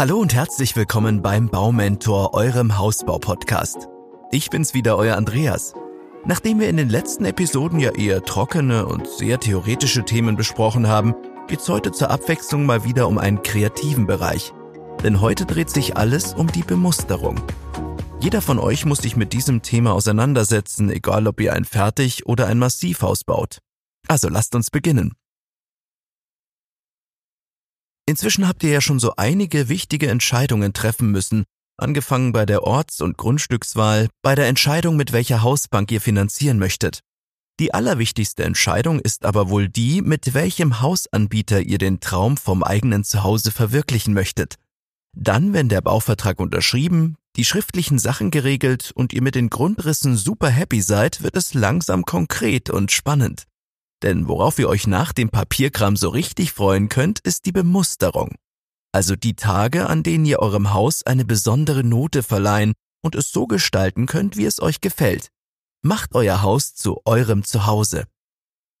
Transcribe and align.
Hallo 0.00 0.18
und 0.18 0.32
herzlich 0.32 0.76
willkommen 0.76 1.20
beim 1.20 1.50
Baumentor, 1.50 2.32
eurem 2.32 2.78
Hausbau-Podcast. 2.78 3.86
Ich 4.30 4.48
bin's 4.48 4.72
wieder, 4.72 4.96
euer 4.96 5.14
Andreas. 5.18 5.74
Nachdem 6.24 6.58
wir 6.58 6.70
in 6.70 6.78
den 6.78 6.88
letzten 6.88 7.26
Episoden 7.26 7.78
ja 7.78 7.90
eher 7.90 8.22
trockene 8.22 8.86
und 8.86 9.06
sehr 9.06 9.38
theoretische 9.38 10.02
Themen 10.02 10.36
besprochen 10.36 10.88
haben, 10.88 11.14
geht's 11.48 11.68
heute 11.68 11.92
zur 11.92 12.10
Abwechslung 12.10 12.64
mal 12.64 12.84
wieder 12.84 13.08
um 13.08 13.18
einen 13.18 13.42
kreativen 13.42 14.06
Bereich. 14.06 14.54
Denn 15.04 15.20
heute 15.20 15.44
dreht 15.44 15.68
sich 15.68 15.98
alles 15.98 16.32
um 16.32 16.50
die 16.50 16.62
Bemusterung. 16.62 17.38
Jeder 18.20 18.40
von 18.40 18.58
euch 18.58 18.86
muss 18.86 19.00
sich 19.00 19.16
mit 19.16 19.34
diesem 19.34 19.60
Thema 19.60 19.92
auseinandersetzen, 19.92 20.88
egal 20.88 21.26
ob 21.26 21.42
ihr 21.42 21.52
ein 21.52 21.66
Fertig- 21.66 22.24
oder 22.24 22.46
ein 22.46 22.58
Massivhaus 22.58 23.22
baut. 23.22 23.58
Also 24.08 24.30
lasst 24.30 24.54
uns 24.54 24.70
beginnen. 24.70 25.12
Inzwischen 28.10 28.48
habt 28.48 28.64
ihr 28.64 28.70
ja 28.70 28.80
schon 28.80 28.98
so 28.98 29.14
einige 29.16 29.68
wichtige 29.68 30.08
Entscheidungen 30.08 30.72
treffen 30.72 31.12
müssen, 31.12 31.44
angefangen 31.76 32.32
bei 32.32 32.44
der 32.44 32.64
Orts- 32.64 33.00
und 33.02 33.16
Grundstückswahl, 33.16 34.08
bei 34.20 34.34
der 34.34 34.48
Entscheidung, 34.48 34.96
mit 34.96 35.12
welcher 35.12 35.42
Hausbank 35.42 35.92
ihr 35.92 36.00
finanzieren 36.00 36.58
möchtet. 36.58 37.02
Die 37.60 37.72
allerwichtigste 37.72 38.42
Entscheidung 38.42 38.98
ist 38.98 39.24
aber 39.24 39.48
wohl 39.48 39.68
die, 39.68 40.02
mit 40.02 40.34
welchem 40.34 40.80
Hausanbieter 40.80 41.60
ihr 41.60 41.78
den 41.78 42.00
Traum 42.00 42.36
vom 42.36 42.64
eigenen 42.64 43.04
Zuhause 43.04 43.52
verwirklichen 43.52 44.12
möchtet. 44.12 44.56
Dann, 45.16 45.52
wenn 45.52 45.68
der 45.68 45.80
Bauvertrag 45.80 46.40
unterschrieben, 46.40 47.14
die 47.36 47.44
schriftlichen 47.44 48.00
Sachen 48.00 48.32
geregelt 48.32 48.90
und 48.92 49.12
ihr 49.12 49.22
mit 49.22 49.36
den 49.36 49.50
Grundrissen 49.50 50.16
super 50.16 50.48
happy 50.48 50.82
seid, 50.82 51.22
wird 51.22 51.36
es 51.36 51.54
langsam 51.54 52.04
konkret 52.04 52.70
und 52.70 52.90
spannend. 52.90 53.44
Denn 54.02 54.28
worauf 54.28 54.58
ihr 54.58 54.68
euch 54.68 54.86
nach 54.86 55.12
dem 55.12 55.28
Papierkram 55.28 55.96
so 55.96 56.08
richtig 56.08 56.52
freuen 56.52 56.88
könnt, 56.88 57.20
ist 57.20 57.44
die 57.46 57.52
Bemusterung. 57.52 58.34
Also 58.92 59.14
die 59.14 59.34
Tage, 59.34 59.88
an 59.88 60.02
denen 60.02 60.24
ihr 60.24 60.40
eurem 60.40 60.72
Haus 60.72 61.02
eine 61.04 61.24
besondere 61.24 61.84
Note 61.84 62.22
verleihen 62.22 62.72
und 63.02 63.14
es 63.14 63.30
so 63.30 63.46
gestalten 63.46 64.06
könnt, 64.06 64.36
wie 64.36 64.46
es 64.46 64.60
euch 64.60 64.80
gefällt. 64.80 65.28
Macht 65.82 66.14
euer 66.14 66.42
Haus 66.42 66.74
zu 66.74 67.00
eurem 67.04 67.44
Zuhause. 67.44 68.04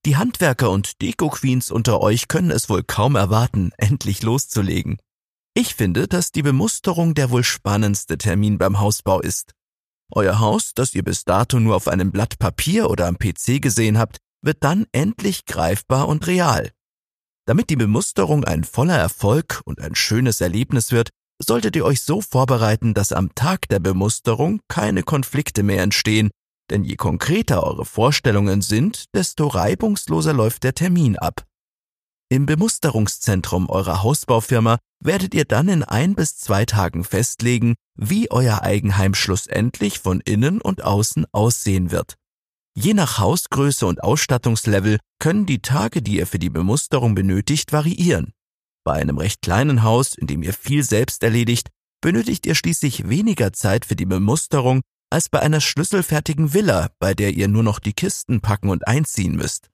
Die 0.06 0.16
Handwerker 0.16 0.70
und 0.70 1.02
Deko-Queens 1.02 1.70
unter 1.70 2.00
euch 2.00 2.28
können 2.28 2.50
es 2.50 2.68
wohl 2.68 2.82
kaum 2.82 3.16
erwarten, 3.16 3.72
endlich 3.78 4.22
loszulegen. 4.22 4.98
Ich 5.54 5.74
finde, 5.74 6.08
dass 6.08 6.32
die 6.32 6.42
Bemusterung 6.42 7.14
der 7.14 7.30
wohl 7.30 7.44
spannendste 7.44 8.16
Termin 8.16 8.56
beim 8.56 8.80
Hausbau 8.80 9.20
ist. 9.20 9.52
Euer 10.12 10.40
Haus, 10.40 10.72
das 10.74 10.94
ihr 10.94 11.04
bis 11.04 11.24
dato 11.24 11.60
nur 11.60 11.76
auf 11.76 11.86
einem 11.86 12.10
Blatt 12.10 12.38
Papier 12.38 12.90
oder 12.90 13.06
am 13.06 13.18
PC 13.18 13.60
gesehen 13.60 13.98
habt, 13.98 14.18
wird 14.42 14.58
dann 14.64 14.86
endlich 14.92 15.46
greifbar 15.46 16.08
und 16.08 16.26
real. 16.26 16.70
Damit 17.46 17.70
die 17.70 17.76
Bemusterung 17.76 18.44
ein 18.44 18.64
voller 18.64 18.96
Erfolg 18.96 19.60
und 19.64 19.80
ein 19.80 19.94
schönes 19.94 20.40
Erlebnis 20.40 20.92
wird, 20.92 21.10
solltet 21.42 21.74
ihr 21.76 21.84
euch 21.84 22.02
so 22.02 22.20
vorbereiten, 22.20 22.94
dass 22.94 23.12
am 23.12 23.34
Tag 23.34 23.68
der 23.68 23.80
Bemusterung 23.80 24.60
keine 24.68 25.02
Konflikte 25.02 25.62
mehr 25.62 25.82
entstehen, 25.82 26.30
denn 26.70 26.84
je 26.84 26.96
konkreter 26.96 27.64
eure 27.64 27.84
Vorstellungen 27.84 28.62
sind, 28.62 29.04
desto 29.14 29.48
reibungsloser 29.48 30.32
läuft 30.32 30.62
der 30.62 30.74
Termin 30.74 31.16
ab. 31.16 31.44
Im 32.32 32.46
Bemusterungszentrum 32.46 33.68
eurer 33.68 34.04
Hausbaufirma 34.04 34.78
werdet 35.02 35.34
ihr 35.34 35.44
dann 35.44 35.68
in 35.68 35.82
ein 35.82 36.14
bis 36.14 36.36
zwei 36.36 36.64
Tagen 36.64 37.02
festlegen, 37.02 37.74
wie 37.96 38.30
euer 38.30 38.62
Eigenheim 38.62 39.14
schlussendlich 39.14 39.98
von 39.98 40.20
innen 40.20 40.60
und 40.60 40.84
außen 40.84 41.26
aussehen 41.32 41.90
wird. 41.90 42.14
Je 42.76 42.94
nach 42.94 43.18
Hausgröße 43.18 43.86
und 43.86 44.02
Ausstattungslevel 44.02 44.98
können 45.18 45.44
die 45.44 45.60
Tage, 45.60 46.02
die 46.02 46.16
ihr 46.16 46.26
für 46.26 46.38
die 46.38 46.50
Bemusterung 46.50 47.14
benötigt, 47.14 47.72
variieren. 47.72 48.32
Bei 48.84 48.94
einem 48.94 49.18
recht 49.18 49.42
kleinen 49.42 49.82
Haus, 49.82 50.16
in 50.16 50.26
dem 50.26 50.42
ihr 50.42 50.54
viel 50.54 50.82
selbst 50.82 51.22
erledigt, 51.22 51.68
benötigt 52.00 52.46
ihr 52.46 52.54
schließlich 52.54 53.08
weniger 53.08 53.52
Zeit 53.52 53.84
für 53.84 53.96
die 53.96 54.06
Bemusterung 54.06 54.80
als 55.10 55.28
bei 55.28 55.40
einer 55.40 55.60
schlüsselfertigen 55.60 56.54
Villa, 56.54 56.90
bei 56.98 57.14
der 57.14 57.32
ihr 57.32 57.48
nur 57.48 57.64
noch 57.64 57.80
die 57.80 57.92
Kisten 57.92 58.40
packen 58.40 58.70
und 58.70 58.86
einziehen 58.86 59.34
müsst. 59.34 59.68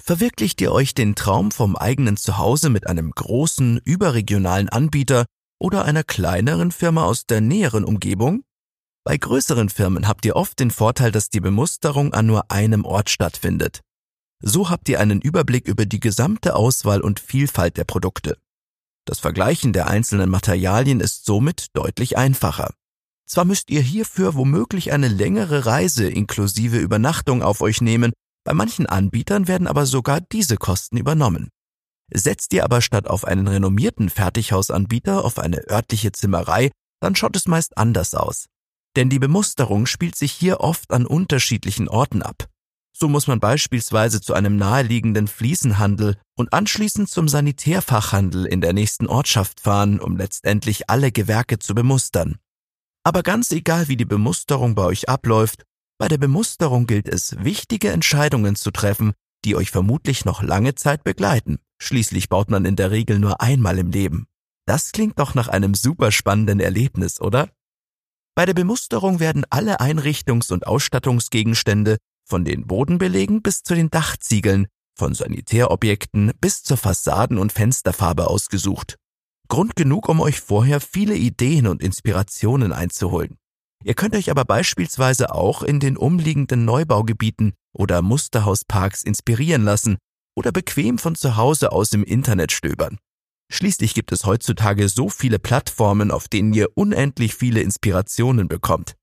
Verwirklicht 0.00 0.60
ihr 0.60 0.72
euch 0.72 0.94
den 0.94 1.16
Traum 1.16 1.50
vom 1.50 1.74
eigenen 1.74 2.16
Zuhause 2.16 2.70
mit 2.70 2.86
einem 2.86 3.10
großen, 3.10 3.78
überregionalen 3.84 4.68
Anbieter 4.68 5.26
oder 5.58 5.84
einer 5.84 6.04
kleineren 6.04 6.70
Firma 6.70 7.04
aus 7.04 7.26
der 7.26 7.40
näheren 7.40 7.84
Umgebung? 7.84 8.42
Bei 9.06 9.16
größeren 9.16 9.68
Firmen 9.68 10.08
habt 10.08 10.24
ihr 10.26 10.34
oft 10.34 10.58
den 10.58 10.72
Vorteil, 10.72 11.12
dass 11.12 11.30
die 11.30 11.38
Bemusterung 11.38 12.12
an 12.12 12.26
nur 12.26 12.50
einem 12.50 12.84
Ort 12.84 13.08
stattfindet. 13.08 13.82
So 14.42 14.68
habt 14.68 14.88
ihr 14.88 14.98
einen 14.98 15.20
Überblick 15.20 15.68
über 15.68 15.86
die 15.86 16.00
gesamte 16.00 16.56
Auswahl 16.56 17.00
und 17.00 17.20
Vielfalt 17.20 17.76
der 17.76 17.84
Produkte. 17.84 18.36
Das 19.04 19.20
Vergleichen 19.20 19.72
der 19.72 19.86
einzelnen 19.86 20.28
Materialien 20.28 20.98
ist 20.98 21.24
somit 21.24 21.68
deutlich 21.74 22.18
einfacher. 22.18 22.74
Zwar 23.28 23.44
müsst 23.44 23.70
ihr 23.70 23.80
hierfür 23.80 24.34
womöglich 24.34 24.92
eine 24.92 25.06
längere 25.06 25.66
Reise 25.66 26.08
inklusive 26.08 26.78
Übernachtung 26.78 27.44
auf 27.44 27.60
euch 27.60 27.80
nehmen, 27.80 28.12
bei 28.42 28.54
manchen 28.54 28.86
Anbietern 28.86 29.46
werden 29.46 29.68
aber 29.68 29.86
sogar 29.86 30.20
diese 30.20 30.56
Kosten 30.56 30.96
übernommen. 30.96 31.50
Setzt 32.12 32.52
ihr 32.54 32.64
aber 32.64 32.82
statt 32.82 33.06
auf 33.06 33.24
einen 33.24 33.46
renommierten 33.46 34.10
Fertighausanbieter 34.10 35.24
auf 35.24 35.38
eine 35.38 35.70
örtliche 35.70 36.10
Zimmerei, 36.10 36.72
dann 37.00 37.14
schaut 37.14 37.36
es 37.36 37.46
meist 37.46 37.78
anders 37.78 38.12
aus. 38.16 38.46
Denn 38.96 39.10
die 39.10 39.18
Bemusterung 39.18 39.86
spielt 39.86 40.16
sich 40.16 40.32
hier 40.32 40.60
oft 40.60 40.90
an 40.90 41.06
unterschiedlichen 41.06 41.88
Orten 41.88 42.22
ab. 42.22 42.48
So 42.98 43.10
muss 43.10 43.26
man 43.26 43.40
beispielsweise 43.40 44.22
zu 44.22 44.32
einem 44.32 44.56
naheliegenden 44.56 45.28
Fliesenhandel 45.28 46.16
und 46.34 46.54
anschließend 46.54 47.10
zum 47.10 47.28
Sanitärfachhandel 47.28 48.46
in 48.46 48.62
der 48.62 48.72
nächsten 48.72 49.06
Ortschaft 49.06 49.60
fahren, 49.60 50.00
um 50.00 50.16
letztendlich 50.16 50.88
alle 50.88 51.12
Gewerke 51.12 51.58
zu 51.58 51.74
bemustern. 51.74 52.38
Aber 53.04 53.22
ganz 53.22 53.52
egal, 53.52 53.88
wie 53.88 53.98
die 53.98 54.06
Bemusterung 54.06 54.74
bei 54.74 54.84
euch 54.84 55.10
abläuft, 55.10 55.64
bei 55.98 56.08
der 56.08 56.16
Bemusterung 56.16 56.86
gilt 56.86 57.06
es, 57.06 57.36
wichtige 57.38 57.92
Entscheidungen 57.92 58.56
zu 58.56 58.70
treffen, 58.70 59.12
die 59.44 59.56
euch 59.56 59.70
vermutlich 59.70 60.24
noch 60.24 60.42
lange 60.42 60.74
Zeit 60.74 61.04
begleiten. 61.04 61.58
Schließlich 61.78 62.30
baut 62.30 62.50
man 62.50 62.64
in 62.64 62.76
der 62.76 62.90
Regel 62.90 63.18
nur 63.18 63.42
einmal 63.42 63.78
im 63.78 63.90
Leben. 63.90 64.26
Das 64.66 64.92
klingt 64.92 65.18
doch 65.18 65.34
nach 65.34 65.48
einem 65.48 65.74
super 65.74 66.12
spannenden 66.12 66.60
Erlebnis, 66.60 67.20
oder? 67.20 67.50
Bei 68.36 68.44
der 68.44 68.52
Bemusterung 68.52 69.18
werden 69.18 69.46
alle 69.48 69.80
Einrichtungs- 69.80 70.52
und 70.52 70.66
Ausstattungsgegenstände 70.66 71.96
von 72.28 72.44
den 72.44 72.66
Bodenbelegen 72.66 73.40
bis 73.40 73.62
zu 73.62 73.74
den 73.74 73.88
Dachziegeln, 73.88 74.66
von 74.94 75.14
Sanitärobjekten 75.14 76.32
bis 76.38 76.62
zur 76.62 76.76
Fassaden- 76.76 77.38
und 77.38 77.50
Fensterfarbe 77.50 78.28
ausgesucht. 78.28 78.96
Grund 79.48 79.74
genug, 79.74 80.10
um 80.10 80.20
euch 80.20 80.40
vorher 80.42 80.80
viele 80.80 81.16
Ideen 81.16 81.66
und 81.66 81.82
Inspirationen 81.82 82.72
einzuholen. 82.72 83.38
Ihr 83.84 83.94
könnt 83.94 84.14
euch 84.14 84.30
aber 84.30 84.44
beispielsweise 84.44 85.34
auch 85.34 85.62
in 85.62 85.80
den 85.80 85.96
umliegenden 85.96 86.66
Neubaugebieten 86.66 87.54
oder 87.72 88.02
Musterhausparks 88.02 89.02
inspirieren 89.02 89.62
lassen 89.62 89.96
oder 90.36 90.52
bequem 90.52 90.98
von 90.98 91.14
zu 91.14 91.36
Hause 91.36 91.72
aus 91.72 91.92
im 91.92 92.04
Internet 92.04 92.52
stöbern. 92.52 92.98
Schließlich 93.50 93.94
gibt 93.94 94.12
es 94.12 94.24
heutzutage 94.24 94.88
so 94.88 95.08
viele 95.08 95.38
Plattformen, 95.38 96.10
auf 96.10 96.28
denen 96.28 96.52
ihr 96.52 96.68
unendlich 96.74 97.34
viele 97.34 97.60
Inspirationen 97.60 98.48
bekommt. 98.48 98.96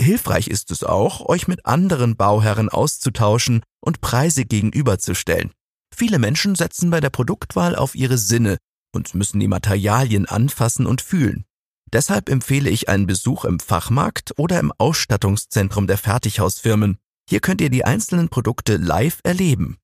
Hilfreich 0.00 0.48
ist 0.48 0.70
es 0.70 0.84
auch, 0.84 1.26
euch 1.26 1.48
mit 1.48 1.64
anderen 1.66 2.16
Bauherren 2.16 2.68
auszutauschen 2.68 3.62
und 3.80 4.00
Preise 4.00 4.44
gegenüberzustellen. 4.44 5.52
Viele 5.94 6.18
Menschen 6.18 6.54
setzen 6.54 6.90
bei 6.90 7.00
der 7.00 7.10
Produktwahl 7.10 7.74
auf 7.74 7.94
ihre 7.94 8.18
Sinne 8.18 8.58
und 8.94 9.14
müssen 9.14 9.40
die 9.40 9.48
Materialien 9.48 10.26
anfassen 10.26 10.86
und 10.86 11.00
fühlen. 11.00 11.44
Deshalb 11.92 12.28
empfehle 12.28 12.68
ich 12.68 12.88
einen 12.88 13.06
Besuch 13.06 13.44
im 13.44 13.60
Fachmarkt 13.60 14.34
oder 14.36 14.58
im 14.60 14.72
Ausstattungszentrum 14.76 15.86
der 15.86 15.98
Fertighausfirmen. 15.98 16.98
Hier 17.28 17.40
könnt 17.40 17.60
ihr 17.60 17.70
die 17.70 17.84
einzelnen 17.84 18.28
Produkte 18.28 18.76
live 18.76 19.20
erleben. 19.22 19.78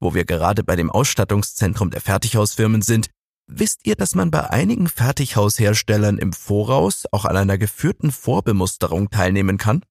Wo 0.00 0.14
wir 0.14 0.24
gerade 0.24 0.64
bei 0.64 0.76
dem 0.76 0.90
Ausstattungszentrum 0.90 1.90
der 1.90 2.00
Fertighausfirmen 2.00 2.82
sind, 2.82 3.10
wisst 3.46 3.86
ihr, 3.86 3.96
dass 3.96 4.14
man 4.14 4.30
bei 4.30 4.48
einigen 4.48 4.88
Fertighausherstellern 4.88 6.18
im 6.18 6.32
Voraus 6.32 7.04
auch 7.12 7.26
an 7.26 7.36
einer 7.36 7.58
geführten 7.58 8.10
Vorbemusterung 8.10 9.10
teilnehmen 9.10 9.58
kann? 9.58 9.84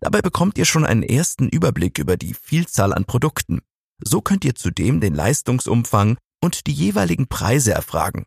Dabei 0.00 0.22
bekommt 0.22 0.58
ihr 0.58 0.64
schon 0.64 0.84
einen 0.84 1.02
ersten 1.02 1.48
Überblick 1.48 1.98
über 1.98 2.16
die 2.16 2.34
Vielzahl 2.34 2.92
an 2.92 3.04
Produkten. 3.04 3.60
So 4.02 4.20
könnt 4.20 4.44
ihr 4.44 4.54
zudem 4.54 5.00
den 5.00 5.14
Leistungsumfang 5.14 6.16
und 6.42 6.66
die 6.66 6.72
jeweiligen 6.72 7.28
Preise 7.28 7.72
erfragen. 7.72 8.26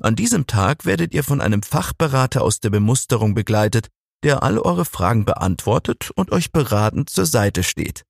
An 0.00 0.16
diesem 0.16 0.46
Tag 0.46 0.86
werdet 0.86 1.14
ihr 1.14 1.22
von 1.22 1.40
einem 1.40 1.62
Fachberater 1.62 2.42
aus 2.42 2.60
der 2.60 2.70
Bemusterung 2.70 3.34
begleitet, 3.34 3.88
der 4.24 4.42
all 4.42 4.58
eure 4.58 4.84
Fragen 4.84 5.24
beantwortet 5.24 6.10
und 6.14 6.32
euch 6.32 6.50
beratend 6.50 7.10
zur 7.10 7.26
Seite 7.26 7.62
steht. 7.62 8.04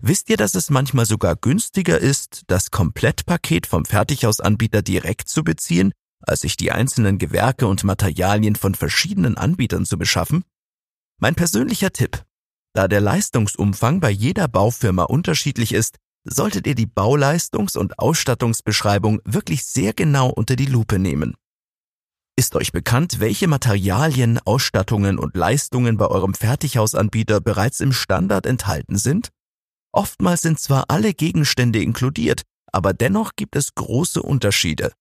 Wisst 0.00 0.28
ihr, 0.28 0.36
dass 0.36 0.54
es 0.54 0.70
manchmal 0.70 1.06
sogar 1.06 1.36
günstiger 1.36 1.98
ist, 1.98 2.42
das 2.46 2.70
Komplettpaket 2.70 3.66
vom 3.66 3.84
Fertighausanbieter 3.84 4.82
direkt 4.82 5.28
zu 5.28 5.44
beziehen, 5.44 5.92
als 6.20 6.40
sich 6.40 6.56
die 6.56 6.72
einzelnen 6.72 7.18
Gewerke 7.18 7.66
und 7.66 7.84
Materialien 7.84 8.56
von 8.56 8.74
verschiedenen 8.74 9.36
Anbietern 9.36 9.86
zu 9.86 9.98
beschaffen? 9.98 10.44
Mein 11.20 11.34
persönlicher 11.34 11.92
Tipp. 11.92 12.24
Da 12.74 12.88
der 12.88 13.00
Leistungsumfang 13.00 14.00
bei 14.00 14.10
jeder 14.10 14.48
Baufirma 14.48 15.04
unterschiedlich 15.04 15.72
ist, 15.72 15.98
solltet 16.24 16.66
ihr 16.66 16.74
die 16.74 16.86
Bauleistungs- 16.86 17.78
und 17.78 17.98
Ausstattungsbeschreibung 17.98 19.20
wirklich 19.24 19.64
sehr 19.64 19.92
genau 19.92 20.30
unter 20.30 20.56
die 20.56 20.66
Lupe 20.66 20.98
nehmen. 20.98 21.34
Ist 22.36 22.56
euch 22.56 22.72
bekannt, 22.72 23.20
welche 23.20 23.46
Materialien, 23.46 24.40
Ausstattungen 24.44 25.18
und 25.18 25.36
Leistungen 25.36 25.96
bei 25.96 26.06
eurem 26.08 26.34
Fertighausanbieter 26.34 27.40
bereits 27.40 27.78
im 27.78 27.92
Standard 27.92 28.44
enthalten 28.44 28.96
sind? 28.96 29.30
Oftmals 29.94 30.42
sind 30.42 30.58
zwar 30.58 30.86
alle 30.88 31.14
Gegenstände 31.14 31.80
inkludiert, 31.80 32.42
aber 32.72 32.92
dennoch 32.92 33.36
gibt 33.36 33.54
es 33.54 33.76
große 33.76 34.20
Unterschiede. 34.20 34.92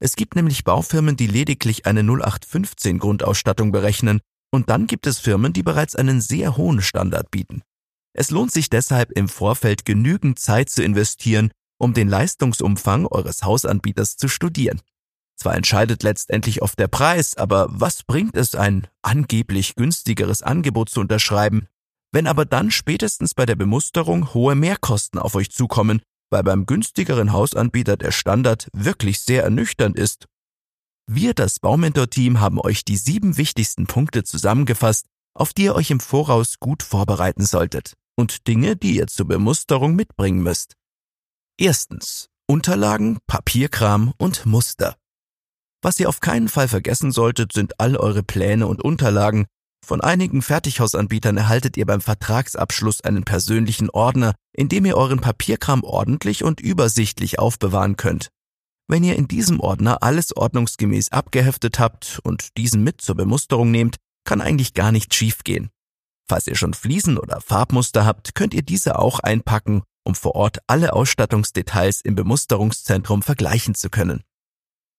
Es 0.00 0.16
gibt 0.16 0.34
nämlich 0.34 0.64
Baufirmen, 0.64 1.16
die 1.16 1.28
lediglich 1.28 1.86
eine 1.86 2.00
0815 2.00 2.98
Grundausstattung 2.98 3.70
berechnen, 3.70 4.20
und 4.52 4.68
dann 4.68 4.88
gibt 4.88 5.06
es 5.06 5.20
Firmen, 5.20 5.52
die 5.52 5.62
bereits 5.62 5.94
einen 5.94 6.20
sehr 6.20 6.56
hohen 6.56 6.82
Standard 6.82 7.30
bieten. 7.30 7.62
Es 8.12 8.32
lohnt 8.32 8.50
sich 8.50 8.68
deshalb 8.68 9.12
im 9.12 9.28
Vorfeld 9.28 9.84
genügend 9.84 10.40
Zeit 10.40 10.68
zu 10.68 10.82
investieren, 10.82 11.52
um 11.78 11.94
den 11.94 12.08
Leistungsumfang 12.08 13.06
eures 13.06 13.44
Hausanbieters 13.44 14.16
zu 14.16 14.26
studieren. 14.26 14.80
Zwar 15.36 15.54
entscheidet 15.54 16.02
letztendlich 16.02 16.60
oft 16.60 16.76
der 16.80 16.88
Preis, 16.88 17.36
aber 17.36 17.68
was 17.70 18.02
bringt 18.02 18.36
es, 18.36 18.56
ein 18.56 18.88
angeblich 19.02 19.76
günstigeres 19.76 20.42
Angebot 20.42 20.90
zu 20.90 21.00
unterschreiben, 21.00 21.68
wenn 22.12 22.26
aber 22.26 22.44
dann 22.44 22.70
spätestens 22.70 23.34
bei 23.34 23.46
der 23.46 23.56
Bemusterung 23.56 24.34
hohe 24.34 24.54
Mehrkosten 24.54 25.18
auf 25.18 25.34
euch 25.34 25.50
zukommen, 25.50 26.02
weil 26.30 26.42
beim 26.42 26.66
günstigeren 26.66 27.32
Hausanbieter 27.32 27.96
der 27.96 28.12
Standard 28.12 28.68
wirklich 28.72 29.20
sehr 29.20 29.42
ernüchternd 29.44 29.98
ist. 29.98 30.26
Wir, 31.06 31.34
das 31.34 31.58
Baumentor-Team, 31.58 32.40
haben 32.40 32.60
euch 32.60 32.84
die 32.84 32.96
sieben 32.96 33.36
wichtigsten 33.36 33.86
Punkte 33.86 34.22
zusammengefasst, 34.22 35.06
auf 35.34 35.52
die 35.52 35.64
ihr 35.64 35.74
euch 35.74 35.90
im 35.90 36.00
Voraus 36.00 36.58
gut 36.60 36.82
vorbereiten 36.82 37.44
solltet 37.44 37.94
und 38.16 38.46
Dinge, 38.46 38.76
die 38.76 38.96
ihr 38.96 39.06
zur 39.06 39.26
Bemusterung 39.26 39.94
mitbringen 39.94 40.42
müsst. 40.42 40.74
Erstens. 41.58 42.28
Unterlagen, 42.46 43.18
Papierkram 43.28 44.12
und 44.18 44.44
Muster. 44.44 44.96
Was 45.82 46.00
ihr 46.00 46.08
auf 46.08 46.20
keinen 46.20 46.48
Fall 46.48 46.68
vergessen 46.68 47.12
solltet, 47.12 47.52
sind 47.52 47.78
all 47.78 47.96
eure 47.96 48.22
Pläne 48.22 48.66
und 48.66 48.82
Unterlagen. 48.82 49.46
Von 49.84 50.00
einigen 50.00 50.42
Fertighausanbietern 50.42 51.36
erhaltet 51.36 51.76
ihr 51.76 51.86
beim 51.86 52.00
Vertragsabschluss 52.00 53.00
einen 53.00 53.24
persönlichen 53.24 53.90
Ordner, 53.90 54.34
in 54.52 54.68
dem 54.68 54.84
ihr 54.84 54.96
euren 54.96 55.20
Papierkram 55.20 55.82
ordentlich 55.82 56.44
und 56.44 56.60
übersichtlich 56.60 57.38
aufbewahren 57.38 57.96
könnt. 57.96 58.28
Wenn 58.88 59.04
ihr 59.04 59.16
in 59.16 59.28
diesem 59.28 59.60
Ordner 59.60 60.02
alles 60.02 60.36
ordnungsgemäß 60.36 61.12
abgeheftet 61.12 61.78
habt 61.78 62.20
und 62.24 62.56
diesen 62.56 62.82
mit 62.82 63.00
zur 63.00 63.14
Bemusterung 63.14 63.70
nehmt, 63.70 63.96
kann 64.24 64.40
eigentlich 64.40 64.74
gar 64.74 64.92
nichts 64.92 65.16
schiefgehen. 65.16 65.70
Falls 66.28 66.46
ihr 66.46 66.56
schon 66.56 66.74
Fliesen 66.74 67.18
oder 67.18 67.40
Farbmuster 67.40 68.04
habt, 68.04 68.34
könnt 68.34 68.54
ihr 68.54 68.62
diese 68.62 68.98
auch 68.98 69.20
einpacken, 69.20 69.82
um 70.04 70.14
vor 70.14 70.34
Ort 70.34 70.58
alle 70.66 70.92
Ausstattungsdetails 70.92 72.00
im 72.00 72.14
Bemusterungszentrum 72.14 73.22
vergleichen 73.22 73.74
zu 73.74 73.90
können. 73.90 74.22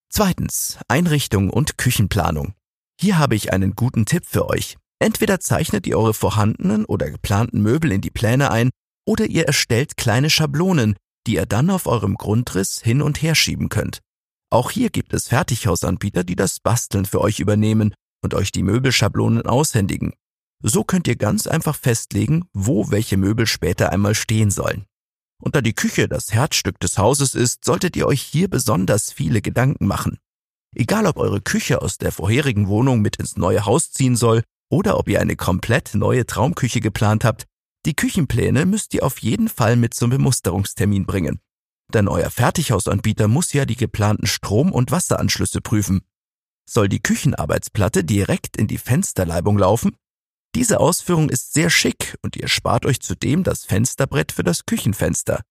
Zweitens, 0.09 0.77
Einrichtung 0.87 1.49
und 1.49 1.77
Küchenplanung. 1.77 2.53
Hier 3.01 3.17
habe 3.17 3.33
ich 3.33 3.51
einen 3.51 3.75
guten 3.75 4.05
Tipp 4.05 4.25
für 4.27 4.47
euch. 4.47 4.77
Entweder 4.99 5.39
zeichnet 5.39 5.87
ihr 5.87 5.97
eure 5.97 6.13
vorhandenen 6.13 6.85
oder 6.85 7.09
geplanten 7.09 7.59
Möbel 7.59 7.91
in 7.91 8.01
die 8.01 8.11
Pläne 8.11 8.51
ein, 8.51 8.69
oder 9.07 9.25
ihr 9.25 9.47
erstellt 9.47 9.97
kleine 9.97 10.29
Schablonen, 10.29 10.95
die 11.25 11.33
ihr 11.33 11.47
dann 11.47 11.71
auf 11.71 11.87
eurem 11.87 12.13
Grundriss 12.13 12.79
hin 12.79 13.01
und 13.01 13.23
her 13.23 13.33
schieben 13.33 13.69
könnt. 13.69 14.01
Auch 14.51 14.69
hier 14.69 14.91
gibt 14.91 15.15
es 15.15 15.29
Fertighausanbieter, 15.29 16.23
die 16.23 16.35
das 16.35 16.59
Basteln 16.59 17.05
für 17.05 17.21
euch 17.21 17.39
übernehmen 17.39 17.95
und 18.23 18.35
euch 18.35 18.51
die 18.51 18.61
Möbelschablonen 18.61 19.47
aushändigen. 19.47 20.13
So 20.61 20.83
könnt 20.83 21.07
ihr 21.07 21.15
ganz 21.15 21.47
einfach 21.47 21.75
festlegen, 21.75 22.43
wo 22.53 22.91
welche 22.91 23.17
Möbel 23.17 23.47
später 23.47 23.91
einmal 23.91 24.13
stehen 24.13 24.51
sollen. 24.51 24.85
Und 25.41 25.55
da 25.55 25.61
die 25.61 25.73
Küche 25.73 26.07
das 26.07 26.31
Herzstück 26.33 26.79
des 26.79 26.99
Hauses 26.99 27.33
ist, 27.33 27.65
solltet 27.65 27.95
ihr 27.95 28.05
euch 28.05 28.21
hier 28.21 28.47
besonders 28.47 29.11
viele 29.11 29.41
Gedanken 29.41 29.87
machen. 29.87 30.19
Egal 30.75 31.05
ob 31.05 31.17
eure 31.17 31.41
Küche 31.41 31.81
aus 31.81 31.97
der 31.97 32.11
vorherigen 32.11 32.67
Wohnung 32.67 33.01
mit 33.01 33.17
ins 33.17 33.35
neue 33.35 33.65
Haus 33.65 33.91
ziehen 33.91 34.15
soll 34.15 34.43
oder 34.69 34.97
ob 34.97 35.09
ihr 35.09 35.19
eine 35.19 35.35
komplett 35.35 35.93
neue 35.95 36.25
Traumküche 36.25 36.79
geplant 36.79 37.25
habt, 37.25 37.45
die 37.85 37.95
Küchenpläne 37.95 38.65
müsst 38.65 38.93
ihr 38.93 39.03
auf 39.03 39.19
jeden 39.19 39.49
Fall 39.49 39.75
mit 39.75 39.93
zum 39.93 40.11
Bemusterungstermin 40.11 41.05
bringen. 41.05 41.39
Denn 41.93 42.07
euer 42.07 42.29
Fertighausanbieter 42.29 43.27
muss 43.27 43.51
ja 43.53 43.65
die 43.65 43.75
geplanten 43.75 44.27
Strom- 44.27 44.71
und 44.71 44.91
Wasseranschlüsse 44.91 45.61
prüfen. 45.61 46.01
Soll 46.69 46.87
die 46.87 47.01
Küchenarbeitsplatte 47.01 48.03
direkt 48.03 48.55
in 48.55 48.67
die 48.67 48.77
Fensterleibung 48.77 49.57
laufen? 49.57 49.97
Diese 50.55 50.79
Ausführung 50.79 51.29
ist 51.29 51.53
sehr 51.53 51.69
schick 51.69 52.15
und 52.21 52.35
ihr 52.37 52.47
spart 52.47 52.85
euch 52.85 53.01
zudem 53.01 53.43
das 53.43 53.65
Fensterbrett 53.65 54.31
für 54.31 54.43
das 54.43 54.65
Küchenfenster. 54.65 55.41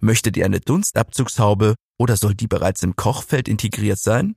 Möchtet 0.00 0.36
ihr 0.36 0.44
eine 0.44 0.60
Dunstabzugshaube 0.60 1.74
oder 1.98 2.16
soll 2.16 2.34
die 2.34 2.48
bereits 2.48 2.82
im 2.82 2.96
Kochfeld 2.96 3.48
integriert 3.48 3.98
sein? 3.98 4.34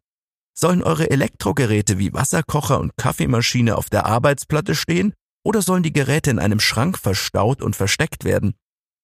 Sollen 0.62 0.84
eure 0.84 1.10
Elektrogeräte 1.10 2.00
wie 2.00 2.14
Wasserkocher 2.14 2.82
und 2.82 2.98
Kaffeemaschine 2.98 3.78
auf 3.78 3.90
der 3.90 4.06
Arbeitsplatte 4.06 4.76
stehen 4.76 5.14
oder 5.42 5.62
sollen 5.62 5.84
die 5.84 5.94
Geräte 5.94 6.32
in 6.32 6.38
einem 6.38 6.60
Schrank 6.60 6.98
verstaut 6.98 7.62
und 7.62 7.78
versteckt 7.78 8.26
werden? 8.26 8.56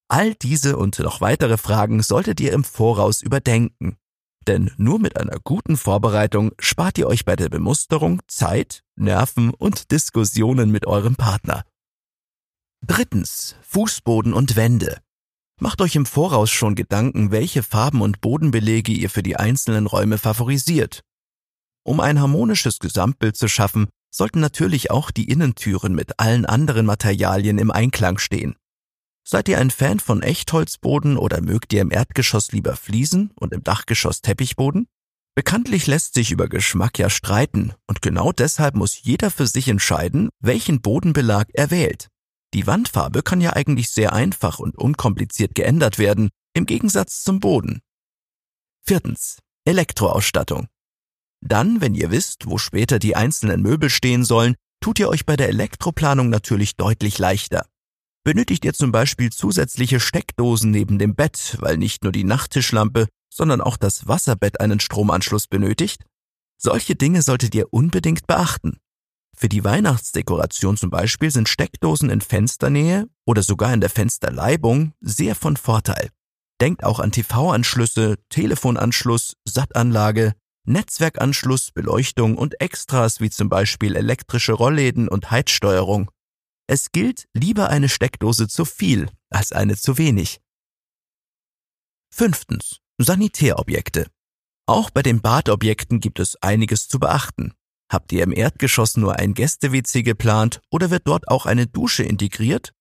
All 0.10 0.36
diese 0.36 0.76
und 0.76 1.00
noch 1.00 1.22
weitere 1.22 1.56
Fragen 1.56 2.04
solltet 2.04 2.42
ihr 2.42 2.52
im 2.52 2.66
Voraus 2.66 3.22
überdenken. 3.22 3.96
Denn 4.46 4.72
nur 4.76 5.00
mit 5.00 5.18
einer 5.18 5.40
guten 5.46 5.78
Vorbereitung 5.78 6.52
spart 6.60 6.98
ihr 6.98 7.08
euch 7.08 7.24
bei 7.24 7.38
der 7.38 7.48
Bemusterung 7.48 8.22
Zeit, 8.28 8.84
Nerven 8.98 9.54
und 9.54 9.92
Diskussionen 9.92 10.72
mit 10.72 10.86
eurem 10.86 11.16
Partner. 11.16 11.64
Drittens. 12.86 13.56
Fußboden 13.62 14.34
und 14.34 14.58
Wände. 14.58 14.98
Macht 15.62 15.80
euch 15.80 15.96
im 15.96 16.06
Voraus 16.06 16.52
schon 16.52 16.76
Gedanken, 16.76 17.32
welche 17.32 17.64
Farben 17.64 18.02
und 18.02 18.20
Bodenbelege 18.20 18.92
ihr 18.92 19.10
für 19.10 19.24
die 19.24 19.38
einzelnen 19.38 19.88
Räume 19.88 20.18
favorisiert. 20.18 21.02
Um 21.86 22.00
ein 22.00 22.20
harmonisches 22.20 22.80
Gesamtbild 22.80 23.38
zu 23.38 23.48
schaffen, 23.48 23.88
sollten 24.10 24.40
natürlich 24.40 24.90
auch 24.90 25.12
die 25.12 25.30
Innentüren 25.30 25.94
mit 25.94 26.20
allen 26.20 26.46
anderen 26.46 26.86
Materialien 26.88 27.60
im 27.60 27.70
Einklang 27.70 28.18
stehen. 28.18 28.56
Seid 29.24 29.48
ihr 29.50 29.60
ein 29.60 29.70
Fan 29.70 30.00
von 30.00 30.24
Echtholzboden 30.24 31.18
oder 31.18 31.42
mögt 31.42 31.74
ihr 31.74 31.82
im 31.82 31.92
Erdgeschoss 31.92 32.52
lieber 32.52 32.76
Fliesen 32.76 33.32
und 33.36 33.54
im 33.54 33.64
Dachgeschoss 33.64 34.22
Teppichboden? 34.22 34.88
Bekanntlich 35.36 35.86
lässt 35.86 36.16
sich 36.16 36.32
über 36.32 36.48
Geschmack 36.48 36.98
ja 36.98 37.10
streiten 37.10 37.74
und 37.88 38.02
genau 38.02 38.32
deshalb 38.32 38.76
muss 38.76 39.04
jeder 39.04 39.30
für 39.30 39.46
sich 39.46 39.68
entscheiden, 39.68 40.30
welchen 40.40 40.82
Bodenbelag 40.82 41.50
er 41.54 41.70
wählt. 41.70 42.08
Die 42.54 42.66
Wandfarbe 42.66 43.22
kann 43.22 43.42
ja 43.42 43.54
eigentlich 43.54 43.90
sehr 43.90 44.14
einfach 44.14 44.58
und 44.60 44.78
unkompliziert 44.78 45.54
geändert 45.54 46.00
werden, 46.00 46.30
im 46.54 46.66
Gegensatz 46.66 47.22
zum 47.22 47.40
Boden. 47.40 47.82
Viertens. 48.82 49.40
Elektroausstattung. 49.66 50.68
Dann, 51.48 51.80
wenn 51.80 51.94
ihr 51.94 52.10
wisst, 52.10 52.48
wo 52.48 52.58
später 52.58 52.98
die 52.98 53.16
einzelnen 53.16 53.62
Möbel 53.62 53.92
stehen 53.92 54.26
sollen, 54.26 54.56
tut 54.82 55.00
ihr 55.00 55.10
euch 55.10 55.26
bei 55.26 55.36
der 55.36 55.50
Elektroplanung 55.50 56.30
natürlich 56.30 56.76
deutlich 56.76 57.20
leichter. 57.20 57.68
Benötigt 58.24 58.66
ihr 58.66 58.74
zum 58.74 58.92
Beispiel 58.92 59.32
zusätzliche 59.32 60.00
Steckdosen 60.00 60.72
neben 60.72 60.98
dem 60.98 61.16
Bett, 61.16 61.58
weil 61.60 61.78
nicht 61.78 62.04
nur 62.04 62.12
die 62.12 62.24
Nachttischlampe, 62.24 63.08
sondern 63.32 63.62
auch 63.62 63.78
das 63.78 64.08
Wasserbett 64.08 64.60
einen 64.60 64.80
Stromanschluss 64.80 65.46
benötigt? 65.48 66.04
Solche 66.58 66.96
Dinge 66.96 67.22
solltet 67.22 67.54
ihr 67.54 67.72
unbedingt 67.72 68.26
beachten. 68.26 68.80
Für 69.38 69.50
die 69.50 69.64
Weihnachtsdekoration 69.64 70.78
zum 70.78 70.90
Beispiel 70.90 71.30
sind 71.30 71.48
Steckdosen 71.48 72.10
in 72.10 72.22
Fensternähe 72.22 73.08
oder 73.26 73.44
sogar 73.44 73.72
in 73.72 73.82
der 73.82 73.90
Fensterleibung 73.92 74.94
sehr 75.02 75.36
von 75.36 75.58
Vorteil. 75.58 76.10
Denkt 76.60 76.84
auch 76.84 77.00
an 77.00 77.12
TV-Anschlüsse, 77.12 78.16
Telefonanschluss, 78.30 79.36
SAT-Anlage, 79.46 80.34
Netzwerkanschluss, 80.66 81.72
Beleuchtung 81.72 82.38
und 82.38 82.60
Extras 82.62 83.20
wie 83.20 83.30
zum 83.30 83.50
Beispiel 83.50 83.96
elektrische 83.96 84.54
Rollläden 84.54 85.08
und 85.08 85.32
Heizsteuerung. 85.32 86.12
Es 86.68 86.92
gilt 86.92 87.26
lieber 87.34 87.70
eine 87.70 87.90
Steckdose 87.90 88.48
zu 88.48 88.66
viel 88.66 89.10
als 89.30 89.52
eine 89.52 89.78
zu 89.78 89.98
wenig. 89.98 90.42
Fünftens. 92.12 92.80
Sanitärobjekte. 92.98 94.08
Auch 94.68 94.90
bei 94.90 95.04
den 95.04 95.22
Badobjekten 95.22 96.00
gibt 96.00 96.20
es 96.20 96.42
einiges 96.42 96.88
zu 96.88 97.00
beachten. 97.00 97.54
Habt 97.92 98.12
ihr 98.14 98.24
im 98.24 98.32
Erdgeschoss 98.32 98.98
nur 98.98 99.18
ein 99.18 99.34
Gäste-WC 99.34 100.02
geplant 100.02 100.62
oder 100.72 100.90
wird 100.90 101.08
dort 101.08 101.28
auch 101.28 101.46
eine 101.46 101.68
Dusche 101.68 102.04
integriert? 102.04 102.72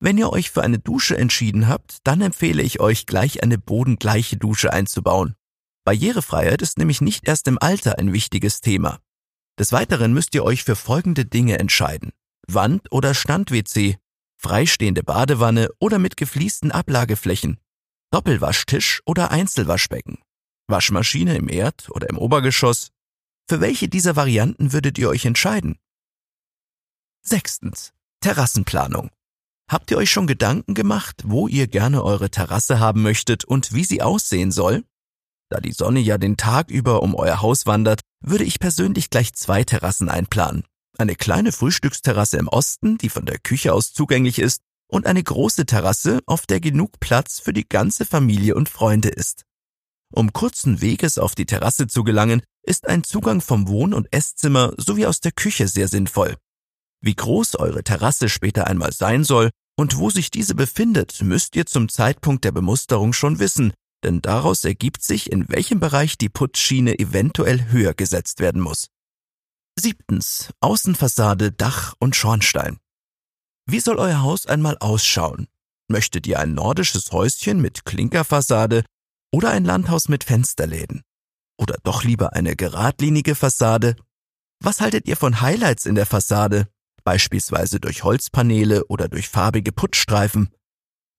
Wenn 0.00 0.18
ihr 0.18 0.30
euch 0.30 0.50
für 0.50 0.62
eine 0.62 0.78
Dusche 0.78 1.16
entschieden 1.16 1.68
habt, 1.68 1.98
dann 2.04 2.20
empfehle 2.20 2.62
ich 2.62 2.80
euch 2.80 3.06
gleich 3.06 3.42
eine 3.42 3.58
bodengleiche 3.58 4.36
Dusche 4.36 4.72
einzubauen. 4.72 5.34
Barrierefreiheit 5.88 6.60
ist 6.60 6.76
nämlich 6.76 7.00
nicht 7.00 7.26
erst 7.26 7.48
im 7.48 7.56
Alter 7.58 7.98
ein 7.98 8.12
wichtiges 8.12 8.60
Thema. 8.60 9.00
Des 9.58 9.72
Weiteren 9.72 10.12
müsst 10.12 10.34
ihr 10.34 10.44
euch 10.44 10.62
für 10.62 10.76
folgende 10.76 11.24
Dinge 11.24 11.58
entscheiden. 11.58 12.12
Wand- 12.46 12.92
oder 12.92 13.14
Stand-WC, 13.14 13.96
freistehende 14.36 15.02
Badewanne 15.02 15.70
oder 15.78 15.98
mit 15.98 16.18
gefliesten 16.18 16.72
Ablageflächen, 16.72 17.56
Doppelwaschtisch 18.10 19.00
oder 19.06 19.30
Einzelwaschbecken, 19.30 20.18
Waschmaschine 20.66 21.34
im 21.38 21.48
Erd- 21.48 21.88
oder 21.88 22.10
im 22.10 22.18
Obergeschoss. 22.18 22.90
Für 23.48 23.62
welche 23.62 23.88
dieser 23.88 24.14
Varianten 24.14 24.74
würdet 24.74 24.98
ihr 24.98 25.08
euch 25.08 25.24
entscheiden? 25.24 25.78
Sechstens. 27.22 27.94
Terrassenplanung. 28.20 29.08
Habt 29.70 29.90
ihr 29.90 29.96
euch 29.96 30.10
schon 30.10 30.26
Gedanken 30.26 30.74
gemacht, 30.74 31.22
wo 31.24 31.48
ihr 31.48 31.66
gerne 31.66 32.04
eure 32.04 32.28
Terrasse 32.28 32.78
haben 32.78 33.00
möchtet 33.00 33.46
und 33.46 33.72
wie 33.72 33.84
sie 33.84 34.02
aussehen 34.02 34.52
soll? 34.52 34.84
Da 35.50 35.60
die 35.60 35.72
Sonne 35.72 36.00
ja 36.00 36.18
den 36.18 36.36
Tag 36.36 36.70
über 36.70 37.02
um 37.02 37.14
euer 37.14 37.40
Haus 37.40 37.66
wandert, 37.66 38.00
würde 38.20 38.44
ich 38.44 38.60
persönlich 38.60 39.10
gleich 39.10 39.32
zwei 39.32 39.64
Terrassen 39.64 40.08
einplanen. 40.08 40.64
Eine 40.98 41.14
kleine 41.14 41.52
Frühstücksterrasse 41.52 42.36
im 42.36 42.48
Osten, 42.48 42.98
die 42.98 43.08
von 43.08 43.24
der 43.24 43.38
Küche 43.38 43.72
aus 43.72 43.92
zugänglich 43.92 44.38
ist, 44.38 44.60
und 44.90 45.06
eine 45.06 45.22
große 45.22 45.66
Terrasse, 45.66 46.20
auf 46.26 46.46
der 46.46 46.60
genug 46.60 46.98
Platz 47.00 47.40
für 47.40 47.52
die 47.52 47.68
ganze 47.68 48.04
Familie 48.04 48.54
und 48.54 48.68
Freunde 48.68 49.08
ist. 49.08 49.44
Um 50.10 50.32
kurzen 50.32 50.80
Weges 50.80 51.18
auf 51.18 51.34
die 51.34 51.46
Terrasse 51.46 51.86
zu 51.86 52.02
gelangen, 52.02 52.42
ist 52.62 52.88
ein 52.88 53.04
Zugang 53.04 53.40
vom 53.40 53.68
Wohn- 53.68 53.94
und 53.94 54.08
Esszimmer 54.10 54.72
sowie 54.76 55.06
aus 55.06 55.20
der 55.20 55.32
Küche 55.32 55.68
sehr 55.68 55.88
sinnvoll. 55.88 56.36
Wie 57.00 57.14
groß 57.14 57.56
eure 57.56 57.84
Terrasse 57.84 58.28
später 58.28 58.66
einmal 58.66 58.92
sein 58.92 59.24
soll 59.24 59.50
und 59.78 59.98
wo 59.98 60.10
sich 60.10 60.30
diese 60.30 60.54
befindet, 60.54 61.22
müsst 61.22 61.54
ihr 61.56 61.66
zum 61.66 61.88
Zeitpunkt 61.88 62.44
der 62.44 62.52
Bemusterung 62.52 63.12
schon 63.12 63.38
wissen, 63.38 63.72
denn 64.04 64.20
daraus 64.20 64.64
ergibt 64.64 65.02
sich, 65.02 65.30
in 65.30 65.48
welchem 65.48 65.80
Bereich 65.80 66.18
die 66.18 66.28
Putzschiene 66.28 66.98
eventuell 66.98 67.70
höher 67.70 67.94
gesetzt 67.94 68.40
werden 68.40 68.60
muss. 68.60 68.88
Siebtens. 69.78 70.50
Außenfassade, 70.60 71.52
Dach 71.52 71.94
und 71.98 72.16
Schornstein. 72.16 72.78
Wie 73.66 73.80
soll 73.80 73.98
euer 73.98 74.22
Haus 74.22 74.46
einmal 74.46 74.76
ausschauen? 74.78 75.46
Möchtet 75.88 76.26
ihr 76.26 76.38
ein 76.38 76.54
nordisches 76.54 77.12
Häuschen 77.12 77.60
mit 77.60 77.84
Klinkerfassade 77.84 78.84
oder 79.32 79.50
ein 79.50 79.64
Landhaus 79.64 80.08
mit 80.08 80.24
Fensterläden? 80.24 81.02
Oder 81.58 81.76
doch 81.82 82.04
lieber 82.04 82.34
eine 82.34 82.56
geradlinige 82.56 83.34
Fassade? 83.34 83.96
Was 84.60 84.80
haltet 84.80 85.06
ihr 85.06 85.16
von 85.16 85.40
Highlights 85.40 85.86
in 85.86 85.94
der 85.94 86.06
Fassade, 86.06 86.68
beispielsweise 87.04 87.80
durch 87.80 88.04
Holzpaneele 88.04 88.86
oder 88.86 89.08
durch 89.08 89.28
farbige 89.28 89.72
Putzstreifen? 89.72 90.50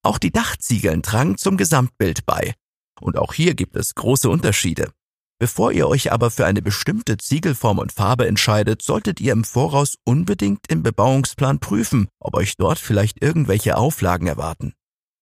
Auch 0.03 0.17
die 0.17 0.31
Dachziegeln 0.31 1.01
tragen 1.03 1.37
zum 1.37 1.57
Gesamtbild 1.57 2.25
bei. 2.25 2.55
Und 3.01 3.17
auch 3.17 3.33
hier 3.33 3.55
gibt 3.55 3.75
es 3.75 3.95
große 3.95 4.29
Unterschiede. 4.29 4.91
Bevor 5.39 5.71
ihr 5.71 5.87
euch 5.87 6.11
aber 6.11 6.31
für 6.31 6.45
eine 6.45 6.61
bestimmte 6.61 7.17
Ziegelform 7.17 7.79
und 7.79 7.93
Farbe 7.93 8.27
entscheidet, 8.27 8.81
solltet 8.81 9.21
ihr 9.21 9.31
im 9.31 9.45
Voraus 9.45 9.95
unbedingt 10.03 10.65
im 10.67 10.83
Bebauungsplan 10.83 11.59
prüfen, 11.59 12.09
ob 12.19 12.35
euch 12.35 12.57
dort 12.57 12.77
vielleicht 12.77 13.21
irgendwelche 13.21 13.77
Auflagen 13.77 14.27
erwarten. 14.27 14.73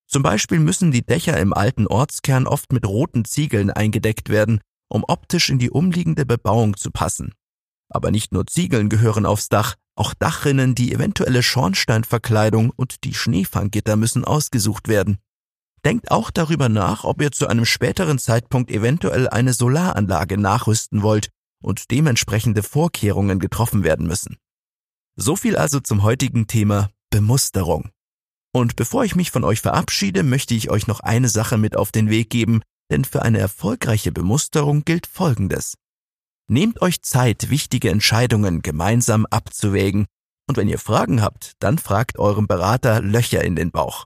Zum 0.07 0.24
Beispiel 0.24 0.60
müssen 0.60 0.91
die 0.91 1.05
Dächer 1.05 1.38
im 1.38 1.53
alten 1.53 1.86
Ortskern 1.86 2.48
oft 2.48 2.74
mit 2.74 2.88
roten 2.88 3.25
Ziegeln 3.25 3.69
eingedeckt 3.69 4.29
werden, 4.29 4.60
um 4.89 5.03
optisch 5.07 5.50
in 5.50 5.60
die 5.60 5.69
umliegende 5.69 6.25
Bebauung 6.25 6.77
zu 6.77 6.89
passen. 6.89 7.34
Aber 7.89 8.10
nicht 8.10 8.31
nur 8.31 8.48
Ziegeln 8.48 8.89
gehören 8.89 9.25
aufs 9.25 9.50
Dach, 9.50 9.75
auch 9.96 10.13
Dachrinnen, 10.13 10.75
die 10.75 10.93
eventuelle 10.93 11.43
Schornsteinverkleidung 11.43 12.72
und 12.75 13.03
die 13.03 13.13
Schneefanggitter 13.13 13.96
müssen 13.96 14.25
ausgesucht 14.25 14.88
werden. 14.88 15.17
Denkt 15.86 16.12
auch 16.12 16.31
darüber 16.31 16.69
nach, 16.69 17.03
ob 17.03 17.22
ihr 17.22 17.31
zu 17.31 17.48
einem 17.48 17.65
späteren 17.65 18.19
Zeitpunkt 18.19 18.72
eventuell 18.72 19.29
eine 19.29 19.53
Solaranlage 19.53 20.38
nachrüsten 20.38 21.01
wollt 21.01 21.29
und 21.62 21.91
dementsprechende 21.91 22.63
Vorkehrungen 22.63 23.39
getroffen 23.39 23.84
werden 23.84 24.07
müssen. 24.07 24.38
So 25.15 25.36
viel 25.36 25.57
also 25.57 25.79
zum 25.79 26.03
heutigen 26.03 26.48
Thema 26.48 26.89
Bemusterung. 27.10 27.89
Und 28.53 28.75
bevor 28.75 29.03
ich 29.03 29.15
mich 29.15 29.31
von 29.31 29.43
euch 29.43 29.62
verabschiede, 29.62 30.24
möchte 30.24 30.53
ich 30.53 30.69
euch 30.69 30.88
noch 30.88 31.00
eine 31.00 31.29
Sache 31.29 31.57
mit 31.57 31.75
auf 31.75 31.91
den 31.91 32.10
Weg 32.10 32.29
geben, 32.29 32.62
denn 32.89 33.05
für 33.05 33.22
eine 33.22 33.39
erfolgreiche 33.39 34.12
Bemusterung 34.12 34.84
gilt 34.86 35.07
Folgendes. 35.07 35.75
Nehmt 36.50 36.81
euch 36.81 37.01
Zeit, 37.01 37.50
wichtige 37.50 37.89
Entscheidungen 37.89 38.62
gemeinsam 38.62 39.25
abzuwägen, 39.25 40.05
und 40.48 40.55
wenn 40.55 40.69
ihr 40.69 40.79
Fragen 40.79 41.22
habt, 41.22 41.53
dann 41.60 41.77
fragt 41.77 42.17
eurem 42.19 42.48
Berater 42.48 43.01
Löcher 43.01 43.43
in 43.43 43.55
den 43.55 43.72
Bauch. 43.72 44.05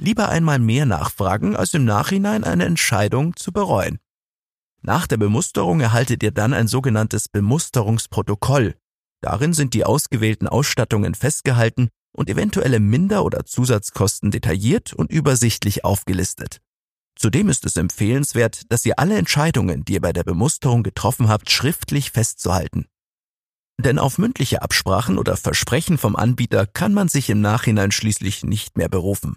Lieber 0.00 0.30
einmal 0.30 0.58
mehr 0.58 0.86
nachfragen, 0.86 1.54
als 1.54 1.74
im 1.74 1.84
Nachhinein 1.84 2.42
eine 2.42 2.64
Entscheidung 2.64 3.36
zu 3.36 3.52
bereuen. 3.52 3.98
Nach 4.80 5.06
der 5.06 5.18
Bemusterung 5.18 5.80
erhaltet 5.80 6.22
ihr 6.22 6.30
dann 6.30 6.54
ein 6.54 6.68
sogenanntes 6.68 7.28
Bemusterungsprotokoll. 7.28 8.76
Darin 9.20 9.52
sind 9.52 9.74
die 9.74 9.84
ausgewählten 9.84 10.48
Ausstattungen 10.48 11.14
festgehalten 11.14 11.90
und 12.12 12.30
eventuelle 12.30 12.80
Minder- 12.80 13.26
oder 13.26 13.44
Zusatzkosten 13.44 14.30
detailliert 14.30 14.94
und 14.94 15.10
übersichtlich 15.10 15.84
aufgelistet. 15.84 16.62
Zudem 17.14 17.50
ist 17.50 17.66
es 17.66 17.76
empfehlenswert, 17.76 18.72
dass 18.72 18.86
ihr 18.86 18.98
alle 18.98 19.18
Entscheidungen, 19.18 19.84
die 19.84 19.94
ihr 19.94 20.00
bei 20.00 20.14
der 20.14 20.24
Bemusterung 20.24 20.82
getroffen 20.82 21.28
habt, 21.28 21.50
schriftlich 21.50 22.10
festzuhalten. 22.12 22.86
Denn 23.76 23.98
auf 23.98 24.16
mündliche 24.16 24.62
Absprachen 24.62 25.18
oder 25.18 25.36
Versprechen 25.36 25.98
vom 25.98 26.16
Anbieter 26.16 26.66
kann 26.66 26.94
man 26.94 27.08
sich 27.08 27.28
im 27.28 27.42
Nachhinein 27.42 27.92
schließlich 27.92 28.44
nicht 28.44 28.78
mehr 28.78 28.88
berufen. 28.88 29.36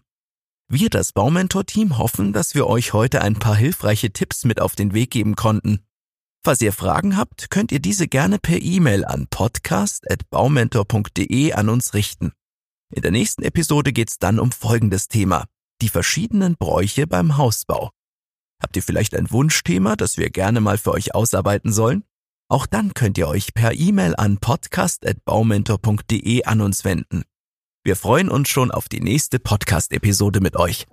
Wir, 0.74 0.90
das 0.90 1.14
Baumentor-Team, 1.14 2.00
hoffen, 2.00 2.34
dass 2.34 2.56
wir 2.56 2.66
euch 2.66 2.94
heute 2.94 3.22
ein 3.22 3.36
paar 3.36 3.56
hilfreiche 3.56 4.12
Tipps 4.12 4.44
mit 4.44 4.60
auf 4.60 4.74
den 4.74 4.96
Weg 4.96 5.12
geben 5.12 5.36
konnten. 5.36 5.86
Falls 6.44 6.62
ihr 6.62 6.74
Fragen 6.74 7.16
habt, 7.16 7.52
könnt 7.52 7.72
ihr 7.72 7.80
diese 7.80 8.08
gerne 8.08 8.40
per 8.40 8.60
E-Mail 8.60 9.06
an 9.06 9.28
podcast.baumentor.de 9.30 11.54
an 11.54 11.70
uns 11.70 11.94
richten. 11.94 12.32
In 12.90 13.04
der 13.04 13.12
nächsten 13.12 13.44
Episode 13.44 13.94
geht's 13.94 14.18
dann 14.18 14.40
um 14.40 14.52
folgendes 14.52 15.10
Thema. 15.10 15.46
Die 15.80 15.90
verschiedenen 15.90 16.56
Bräuche 16.58 17.06
beim 17.06 17.38
Hausbau. 17.38 17.92
Habt 18.60 18.76
ihr 18.76 18.82
vielleicht 18.82 19.16
ein 19.16 19.30
Wunschthema, 19.30 19.96
das 19.96 20.18
wir 20.18 20.32
gerne 20.32 20.60
mal 20.60 20.80
für 20.80 20.94
euch 20.94 21.14
ausarbeiten 21.14 21.72
sollen? 21.72 22.04
Auch 22.50 22.66
dann 22.66 22.96
könnt 22.96 23.20
ihr 23.20 23.28
euch 23.28 23.54
per 23.54 23.74
E-Mail 23.74 24.16
an 24.16 24.40
podcast.baumentor.de 24.40 26.46
an 26.46 26.62
uns 26.62 26.84
wenden. 26.84 27.26
Wir 27.86 27.98
freuen 27.98 28.30
uns 28.30 28.48
schon 28.48 28.72
auf 28.72 28.88
die 28.88 29.02
nächste 29.02 29.40
Podcast-Episode 29.40 30.40
mit 30.40 30.56
euch. 30.56 30.86